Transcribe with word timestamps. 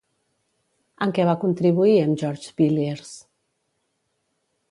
En 1.05 1.13
què 1.17 1.25
va 1.31 1.35
contribuir 1.43 1.93
amb 2.05 2.17
George 2.23 2.55
Villiers? 2.61 3.13